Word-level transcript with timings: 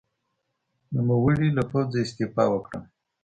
نوموړي 0.93 1.49
له 1.57 1.63
پوځه 1.71 1.97
استعفا 2.03 2.45
وکړه. 2.51 2.79